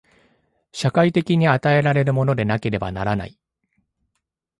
[0.71, 3.37] 社会的に与えられるものでなければならない。